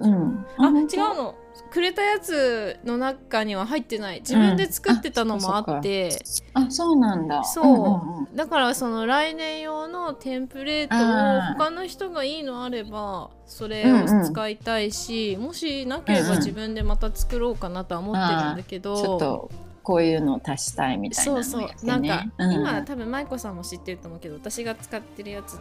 [0.01, 0.47] うん。
[0.59, 1.35] あ違うの。
[1.71, 4.21] くれたやつの中には入ってない。
[4.21, 6.19] 自分で作ってたのもあって、
[6.55, 7.45] うん、あそうなんだ。
[7.45, 19.51] そう、うんうんうん、だからその来年用のテンプレートを他の人がいいのあればそれを使いたいし、うんうん、もしなければ自分でまた作ろうかなとは思ってるんだけど、うんうん、ちょっと
[19.83, 21.87] こういうのを足したいみたいな、ね、そうそう。
[21.87, 25.59] なんか、うん、今多分舞子さんも知ってると思うけど私が使ってるやつっ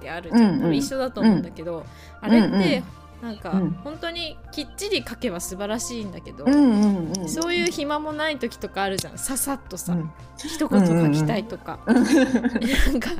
[0.00, 1.84] てあるじゃん、うんうん、一緒だと思うんだけど、
[2.20, 2.84] あれって、うんうん
[3.22, 9.18] なんか、うん、本当にきっちり書けば素晴らしいんだけど、うんうんうん、そういう暇もない時とかあるじゃん。
[9.18, 12.12] ささっとさ、うん、一言書きたいとか、うんうん、な
[12.92, 13.10] んか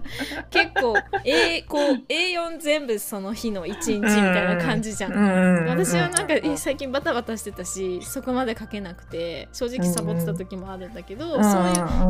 [0.51, 11.43] 結構、A、こう A4 全部その日の一日みたいな感じじゃん、うんうん、私はなんか最近バタバタしてたしそこまで書けなくて正直サボってた時もあるんだけど、そういう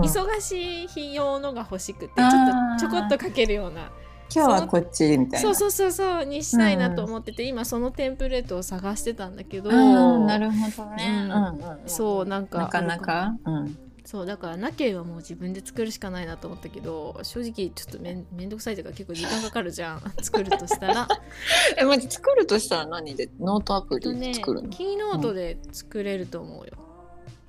[0.00, 2.30] 忙しい日用のが欲しくてちょっ
[2.78, 3.90] とちょこっと書けるような。
[4.32, 5.48] 今日はこっちみたいな。
[5.48, 20.02] そうそうそうそうにしたいなと思ってて、うん、今そのテンプレートを探してたんだけど、なるほどね、うん、そうなんかなかなか、うん、そうだからなければもう自分で作るしかないなと思ったけど正直ちょっとめんめんどくさいというか結構時間かかるじゃん。
[20.20, 21.08] 作るとしたら。
[21.78, 23.30] えまじ作るとしたら何で？
[23.40, 26.72] ノートアプリで作るの、ね、 Keynote で作れると思うよ、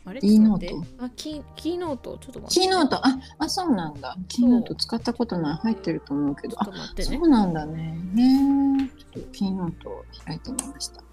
[0.05, 0.21] あれ？
[0.21, 0.83] Keynote。
[0.99, 2.17] あキ Keynote？
[2.19, 2.67] ちょっと待って。
[2.67, 3.05] キーノート。
[3.05, 4.15] ああそうなんだ。
[4.27, 5.57] Keynote 使ったことない。
[5.57, 6.55] 入ってると思うけど。
[6.59, 7.99] あ、ね、そうなんだね。
[8.13, 11.05] ねちょっと Keynote 開いてみましたね。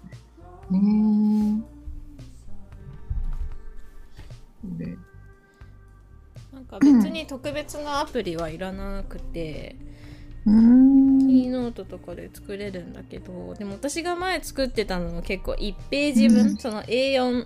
[4.63, 4.97] で
[6.53, 9.75] なんか別に特別なアプリはいらなくて、
[10.45, 17.45] うん、キーノートとかで作れるんだけどでも私が前作ってたのは結構1ページ分、うん、その A4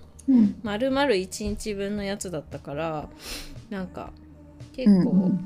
[0.62, 3.08] 丸々1日分のやつだったから
[3.70, 4.12] なんか
[4.72, 5.40] 結構、も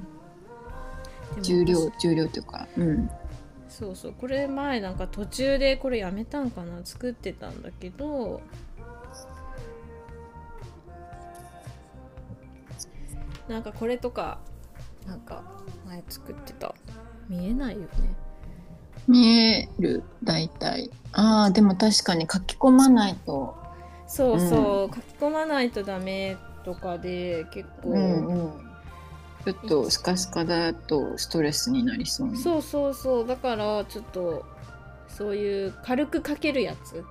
[1.40, 3.10] 重量重量っていうかうん。
[3.68, 8.42] そうそうこれ前なんか途中でこれやめたんかな作ってたんだけど
[13.48, 14.38] なんかこれとか
[15.06, 15.42] なんか
[15.86, 16.74] 前作ってた。
[17.28, 17.88] 見えないよね。
[19.08, 20.90] 見える大体。
[21.12, 23.56] ああでも確かに書き込まないと
[24.12, 28.52] そうそう、書き込まないとダメとかで結構、うんうん。
[29.44, 33.26] ちょっとスカスカだとストレスになりそうなそうそうそう。
[33.26, 34.44] だからちょっと
[35.08, 37.04] そういう軽く書けるやつ。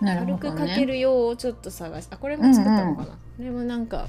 [0.00, 4.08] なる軽く書けるようちょっと探しあこれも作ったのかな、これもなんか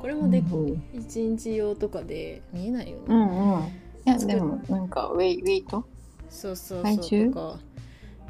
[0.00, 0.82] これもでうんうん。
[0.92, 3.62] 一日用とかで見えないよね、うんうん。
[3.62, 3.68] い
[4.04, 5.86] やでもなんかウェイウェイト、
[6.28, 6.86] そうそう。
[6.86, 7.58] そうとか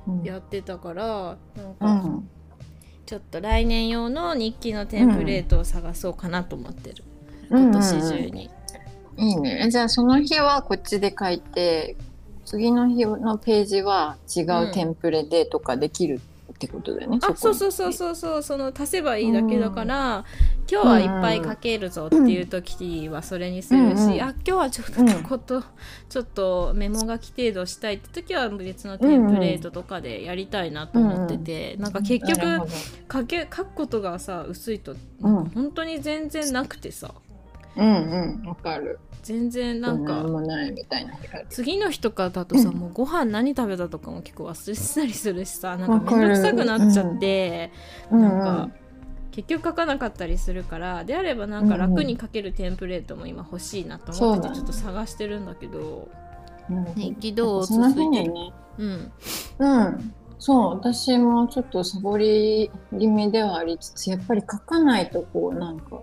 [0.06, 0.22] うん。
[0.22, 2.28] やってたからなんうかん、
[3.12, 7.04] ちょっと来年用の日記のテンプレートを探そうかなと思ってる、
[7.50, 8.50] うん今年中に、
[9.18, 9.64] いいね。
[9.66, 11.94] えじゃあその日はこっちで書いて
[12.46, 16.22] 次の日のページは違うテンプレでとかできる
[16.66, 20.24] ってことだよね、あそうそうそううそうそうその足せばいいだけだから、
[20.70, 25.62] 今日はいっぱい書けるぞっていう時はそれにするし、うんうんあ今日はちょっとうんこと、
[26.08, 32.72] ちょっとメモ書き程度したいって時は別のテンプレートとかでやりたいなと思ってて、なんか結局なるほど。
[33.12, 35.44] 書け 書くことがさ薄いとうん。
[35.46, 37.12] 本当に全然なくてさ
[37.76, 38.48] うんうん。
[38.48, 38.98] わかる。
[39.22, 42.76] 全然なんか何もないみたいな日がある次の日とかだとさ、うん。
[42.76, 45.90] もうご飯何食べたとかも結構忘れてたりするしさなん。
[45.90, 47.72] わかるかめんどくさくなっちゃって、
[48.10, 48.70] うんなんか、
[49.30, 56.08] 結局書かなかったりするからであればなんか楽に書けるテンプレートも今欲しいなと思っててちょっと探してるんだけど、
[56.68, 56.94] うん。
[56.94, 58.52] 日記どうその日続いてね。
[58.78, 59.12] うん。
[59.58, 60.14] うん。
[60.38, 66.00] そう私もちょっとサボり気味ではありつつやっぱり書かないとこうなんか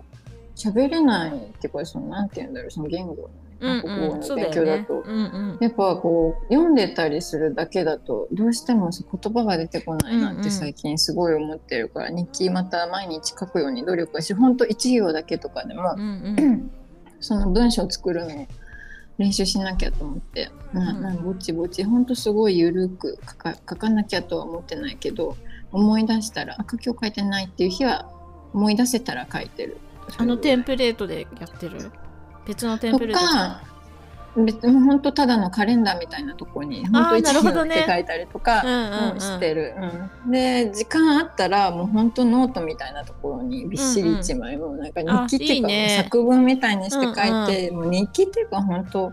[0.68, 5.00] 喋れないっていうかそのなんて言うんだろうその言語のねうん国語の勉強だと。
[5.00, 16.70] うんうんやっぱこう読んでたりするだけだとどうしても言葉が出てこないなんうんて最近すごい思ってるから、日記また毎日書くように努力はしほんと1行だけとかでも、うんうん
[17.22, 18.46] その文章を作るのを
[19.18, 25.36] 練習しなきゃと思って、なうんなんぼちぼちほんとすごい緩く書か書かなきゃとは思ってないけど
[25.70, 28.10] 思い出したらあ今日書いてないっていう日は
[28.54, 29.76] 思い出せたら書いてる。
[30.18, 31.90] あのテンプレートでやってる？
[32.46, 33.62] 別のテンプレートとか
[34.36, 38.62] 別に本当ただのカレンダーみたいなとこに本当一行って書いたりとか、
[39.18, 39.74] してる、
[40.24, 49.12] うん、で時間あったらもう本当ノートみたいなところにびっしり一枚、もうなんか日記っていうか作文みたいにして書いて、もう日記っていうか本当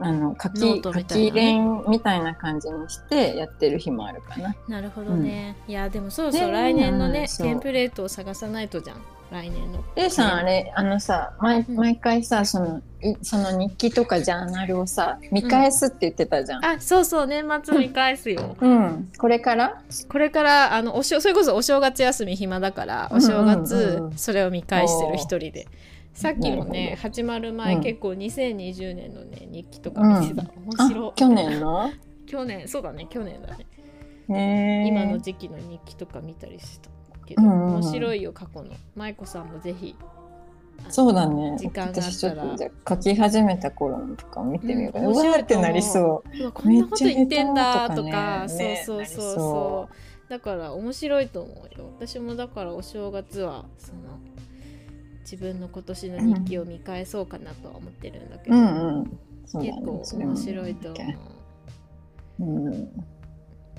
[0.00, 1.30] あの書ノき書みたいなね。
[1.30, 4.56] き練みたいな感じにしてやってる日もあるかな。
[4.66, 8.96] なるほどね、いやでもそろそろで来年のね、テンプレートを探さないとじゃん
[9.30, 9.84] 来年の。
[9.96, 11.76] レイさんあれあのさ毎うん。
[11.76, 16.64] 毎回さそのいその日記とかジャーナルをさ見返すって言ってたじゃん。
[16.64, 18.56] あそうそう年末見返すよ。
[18.60, 19.82] うん、これから？
[20.08, 25.66] これからあのおしょそれこそお正月休み暇だからお正月それを見返してる一人で、
[26.12, 27.82] さっきもねほ始まる前、うん。
[27.82, 31.08] 結構2020年のね日記とか見てた、面白い。
[31.10, 31.90] あ去年の？
[32.26, 33.66] 去年そうだね去年だね、
[34.28, 36.88] ねえ今の時期の日記とか見たりした
[37.30, 37.74] けど、うんうんうん。
[37.76, 38.70] 面白いよ過去の。
[38.96, 39.94] 舞子さんもぜひ
[40.88, 41.56] そうだね。
[41.58, 42.70] 時間があったら。
[42.88, 45.18] 書き始めた頃のとかを見てみようかな、うんう。
[45.18, 46.44] わーってなり面そう。
[46.44, 48.82] わこんなこと言ってんだとかね。
[48.84, 50.30] そうそうそうねそう。
[50.30, 51.90] だから面白いと思うよ。
[51.98, 54.18] 私もだからお正月はその
[55.20, 59.18] 自分の今年の日記を見返そうかなとは思ってるんだけど、うんうん。
[59.46, 61.14] そうだ結構ねそれも面白いと思
[62.40, 62.88] う、うん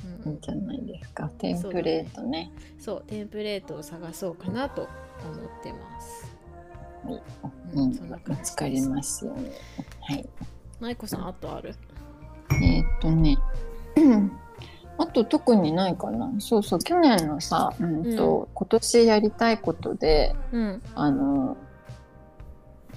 [0.03, 0.33] いうん。
[0.33, 1.29] いんじゃないですか？
[1.37, 2.51] テンプレートね。
[2.79, 6.37] そうテンプレートを探そうかなと思ってます。
[7.73, 7.93] うん、うん。
[7.93, 9.25] そんな感じです。
[9.25, 9.51] よね。
[10.01, 10.29] はい。
[10.79, 11.73] 舞子さんあとある？
[12.51, 13.37] えーっとね。
[14.97, 16.31] あと特にないかな。
[16.39, 20.81] そうそう去年のさ、うんと今年やりたいことでうん。
[20.93, 21.57] あの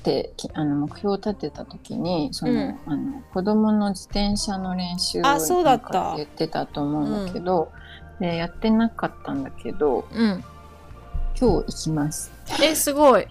[0.04, 2.78] できあの目標を立てた時にその、うん。
[2.86, 5.92] あの子供の自転車の練習をあそうだった。
[5.92, 7.72] なんか言ってたと思うんだけど、
[8.20, 10.44] でやってなかったんだけどうん。
[11.40, 12.30] 今日行きます。
[12.62, 13.26] えすごい。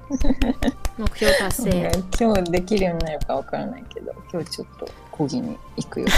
[0.98, 1.92] 目標達成。
[2.20, 6.08] 今日できるようになるかわからないけど今日ちょっと講義に行くよ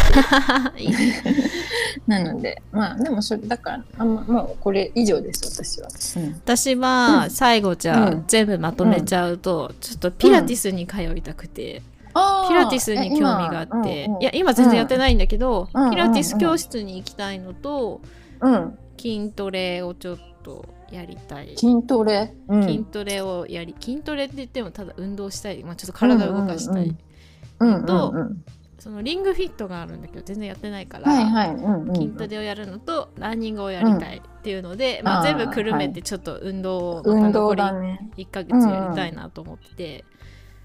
[2.07, 6.23] なのでまあでもそれだからあんまもうこれ以上です私は。
[6.23, 6.33] うん。
[6.33, 8.23] 私は最後じゃあ、うん。
[8.27, 11.81] 全部まとめちゃうと、ちょっとピラティスに通いたくて、
[12.47, 15.89] ピラティスに興味があって、いや今全然やってないんだけど、うん。
[15.91, 18.01] ピラティス教室に行きたいのと、
[18.41, 18.77] うん。
[18.97, 22.63] 筋トレをちょっとやりたい、筋トレ、うん。
[22.63, 26.95] 筋トレをやり筋トレって言ってもただ運動したい、まあ、ちょっと体を動かしたい、
[27.59, 27.75] うんうんうんうん。
[27.75, 28.43] うんとうん
[28.85, 31.95] そのリングフィットがあるんだけど全然やってないから、はいはいうんうん。
[31.95, 38.11] 筋トレをやるのとランニングをやりたいっていうので、まあ、あー全部くるめてちょっと運動をまりだね。
[38.15, 40.05] 1ヶ月やりたいなと思ってて、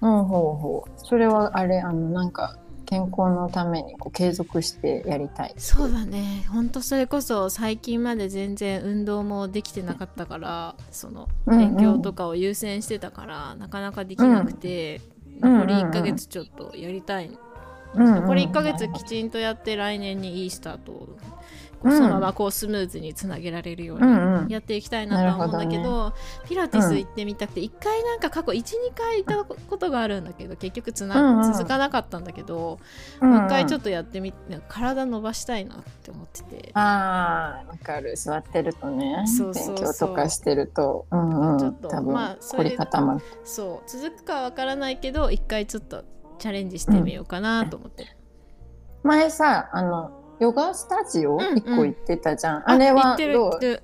[0.01, 5.55] うんほうほうそれはあれあのなんか健康のためにこう継続してやりたい。
[5.57, 6.45] そうだね。
[6.47, 11.75] ほんとそれこそ最近まで全然運動もできてなかったからそのうんうん。
[11.75, 17.50] 勉強とかを優先してたから、なかなかできなくて、うん残り1ヶ月ちょっとやりたい、うんうん
[17.95, 21.07] 残り1ヶ月きちんとやって来年にいいスタートを
[21.81, 24.47] こううんそのままこうスムーズにつなげられるようにうんうん。
[24.49, 26.13] やっていきたいなとは思うんだけど,、
[26.47, 31.53] ピラティス行ってみたくて1回なんか過去12回行ったことがあるんだけど結局つな、うんうん。
[31.53, 32.79] 続かなかったんだけど、
[33.19, 36.71] うんもう一回ちょっとやってみなんか体伸ばしたいなって思ってて。
[36.73, 38.15] あーわかる。
[38.15, 39.75] 座ってるとねそうそうそう。
[39.75, 41.05] 勉強とかしてると。
[41.11, 41.57] うんうん。
[41.57, 43.21] ちょっと多分まあそ凝れり固まる。
[43.43, 46.03] そう続くかわからないけど一回ちょっと
[46.41, 48.17] チャレンジしてみようかなと思って、
[49.03, 51.57] 前さあのヨガスタジオうんうん。
[51.57, 53.59] 一個行ってたじゃん、あれは行ってるどう？
[53.61, 53.83] る。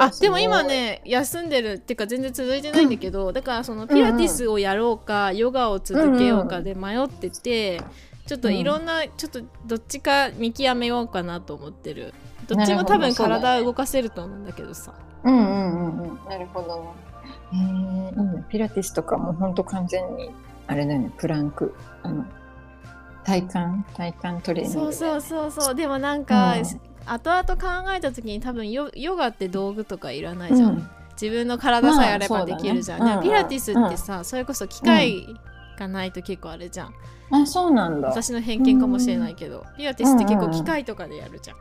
[0.00, 7.80] あでも今ね休んでるっていうか全然続いてないんだけど、だからそのピラティスをやろうか、ヨガを続けようかで迷ってて、
[8.26, 12.14] ちょっといろんな、ちょっとどっちか見極めようかなと思ってる。
[12.48, 12.60] ど。
[12.60, 14.92] っちも多分体動かせると思うんだけどさ。
[15.24, 16.18] うんうんうんうん。
[16.28, 16.94] なるほど。
[17.52, 18.44] ねえー、いいね。
[18.48, 20.30] ピラティスとかも本当完全に
[20.68, 21.74] あれだよねプランク。
[22.04, 22.24] あの
[23.24, 23.58] 体幹？
[23.94, 25.74] 体幹トレーニングそうそうそうそう。
[25.74, 26.64] でもなんか、うん。
[27.06, 30.90] 後々考えた時に多分ヨヨガって道具とかいらないじゃん、うん。
[31.20, 35.26] 自分の体さえあればまあできるじゃん、そうだねピラティスってさ、それこそ機械
[35.78, 36.94] がないと結構あれじゃん、
[37.30, 38.08] あそうなんだ。
[38.08, 41.56] 私の偏見かもしれないけど、ピラティスって結構機械とかでやるじゃん、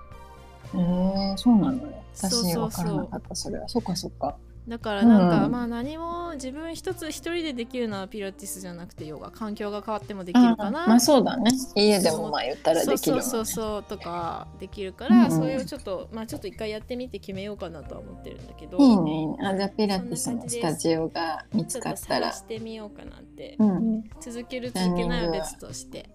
[0.76, 1.80] えー、そうなの
[2.14, 2.70] そうそうそう。
[2.70, 3.70] 私分からなかったそれは。
[3.70, 4.36] そっかそっか
[4.68, 11.52] だからなんか、うんまあ何も自分一つ一人でできるのはピラティスじゃなくてヨガ環境が変わってもできるかな、まあそうだね。
[11.76, 13.22] 家でもまあ言ったらできるね。
[13.22, 15.24] そうそうそうそうとかできるから、うん。
[15.26, 19.20] うんそれをちょっとまあちょっと一回やってみて決めようかなとは思ってるんだけどいいね。
[19.20, 24.04] いいねあじゃあピラティスのスタジオが見つちょっとかったら探してみようかなって、うん。
[24.20, 26.10] 続ける続けないは別として。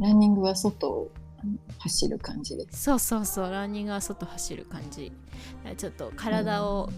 [0.00, 1.10] ランニングは外を
[1.78, 2.66] 走る感じで。
[2.72, 5.12] そうそうそうランニングは外走る感じ。
[5.76, 6.90] ちょっと体を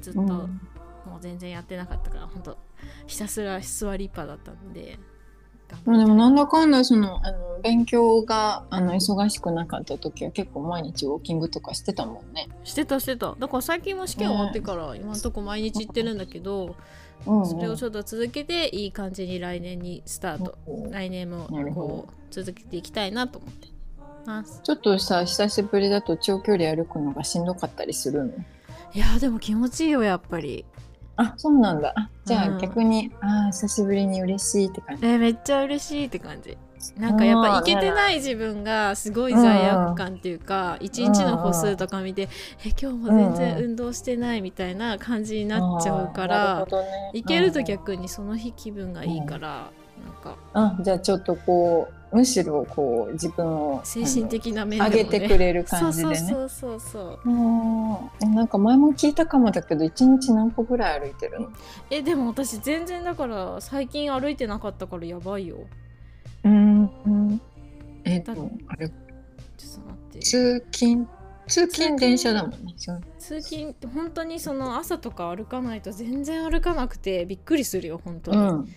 [0.00, 0.28] ずっと、うん。
[0.28, 2.58] もう全然やってなかったから本当
[3.06, 4.98] ひたすら座りっぱだったんで
[5.84, 12.48] まあでもなんだかんだそのあの勉強があの忙しくなかった時は結構毎日ウォーキングとかしてたもんね。
[12.64, 13.36] してたしてた。
[13.38, 16.76] だから最近も試験終わってから今のとこ毎日行ってるんだけど、
[17.26, 17.46] うんうん。
[17.46, 23.68] それをちょっと続けていい感じに来年にスタート、うん来年もこう続けていきたいなと思って
[24.26, 24.60] ます。
[24.64, 28.32] ちょっとさ久しぶりだと長距離歩くのがしんどかったりするの？
[28.92, 30.64] いやでも気持ちいいよやっぱり。
[31.16, 31.92] あそうなんだ。
[31.96, 32.58] あじゃあうん。
[32.58, 35.06] 逆に、ああ久しぶりに嬉しいって感じ。
[35.06, 36.56] えーめっちゃ嬉しいって感じ。
[36.96, 42.30] なんかやっぱいけてない自分がすごい罪悪感っていうか一日の歩数とか見て
[42.64, 47.10] え今日も全然運動してないみたいな感じになっちゃうからるほどね。
[47.12, 47.64] いけるとうん。
[47.66, 49.70] 逆にその日気分がいいから
[50.02, 50.36] なんか。
[50.54, 56.16] あじゃあちょっとこうむしろこう自分を精神的な面ね、上げてくれる感じでね。
[56.16, 61.48] そうそうそうそうなんか前も聞いたかもだけど一日何歩ぐらい歩いてるの？
[61.90, 65.58] えでも私全然だから最近歩いてなかったからやばいよ。
[66.44, 67.40] うん、
[68.04, 68.88] えっだとあれ？
[68.88, 70.18] ちょっと待って。
[70.20, 71.06] 通勤？
[71.46, 73.00] 通勤電車だもんねそう。
[73.18, 78.68] 通勤って本当にその朝とか歩かないと全然歩かなくてびっくりするよ本当に、うん。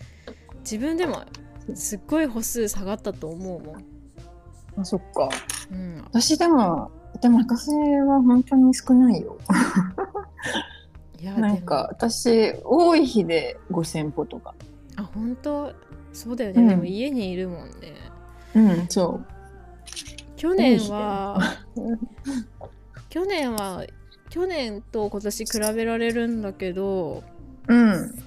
[0.61, 1.21] 自分でも
[1.75, 3.85] すっごい歩数下がったと思うもん、
[4.77, 5.29] あそっか。
[5.71, 9.37] うん、私でもでも私は本当に少ないよ。
[11.19, 14.53] いやなんか私多い日で5,000歩とか。
[14.97, 15.73] あ本当？
[16.11, 16.67] そうだよね、うん。
[16.67, 17.93] でも家にいるもんね。
[18.55, 19.19] うんそ
[20.35, 21.39] 去年は
[23.09, 23.85] 去年は
[24.29, 27.23] 去年と今年比べられるんだけど
[27.67, 28.23] ううん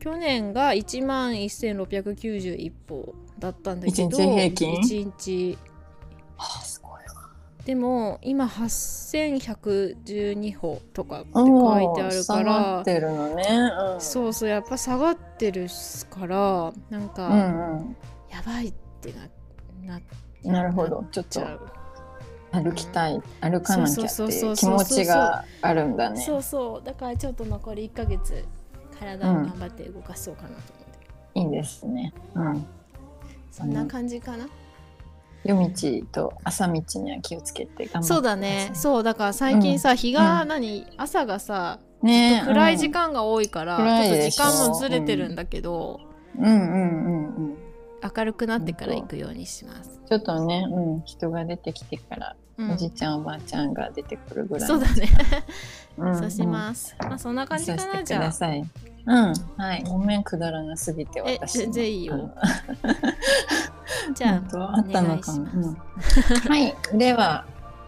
[0.00, 4.80] 去年が1万1691歩だったんだけど一日平均？
[4.80, 5.58] 一日。
[6.38, 6.98] あすごいわ
[7.66, 13.44] でも今8112歩とかって書いてあるか下がらってるのね、
[13.94, 15.66] うん、そうそうやっぱ下がってる
[16.08, 17.96] からなんか、うんう
[18.32, 18.72] やばいっ
[19.02, 19.12] て
[19.86, 20.00] なな
[20.44, 21.04] なるほど。
[21.12, 21.42] ちょっと
[22.52, 26.24] 歩きたい歩かなきゃっていう気持ちがあるんだね。
[26.24, 28.46] そうそうだからちょっと残り1ヶ月
[29.00, 30.62] 体を頑張って動かそうかなと思っ
[31.32, 32.12] て、いいですね。
[32.34, 32.66] うん。
[33.50, 34.46] そんな感じかな、
[35.44, 35.70] 夜道
[36.12, 38.70] と朝道には気をつけて頑張ってそうだね。
[38.74, 46.00] そうだから最近さ、日が何、朝がさね暗い時間が多いから、暗いちょっと時間もずれてるんだけど、
[46.38, 47.56] うんうんうんうん。
[48.16, 50.00] 明るくなってから行くようにします。
[50.08, 52.70] ちょっとね、うん、人が出てきてから、うん。
[52.72, 54.66] おじちゃんおばあちゃんが出てくるぐらい。
[54.66, 55.08] そうだね。
[55.98, 56.18] うん。
[56.18, 56.96] そうします。
[57.00, 58.32] まあそんな感じかなじゃあ。
[59.06, 61.62] うん、はい、ごめんくだらなすぎてえ私の。
[61.64, 62.14] 全然いいよ。
[62.14, 62.32] うん。
[64.14, 65.46] じゃ 本当あったのかも。
[66.48, 67.44] はい、では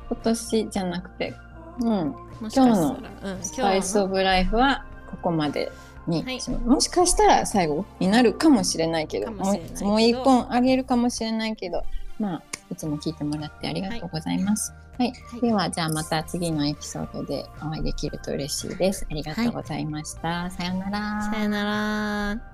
[0.08, 1.34] 今年じゃなくて、
[1.80, 2.04] うん、あ
[2.40, 5.70] もしかしたら、うん、スパイスオブライフはここまで
[6.06, 6.40] に、はい。
[6.64, 11.84] もしかしたら最後になるかもしれないけどもう一本あげるかもしれないけど
[12.22, 14.72] まあいつも聞いてもらってありがとうございます。
[14.98, 19.06] はい、はいではじゃあまた次のエピソードでお会いできると嬉しいです。
[19.10, 20.50] ありがとうございました。
[20.50, 21.22] さようなら。
[21.22, 22.51] さよなら。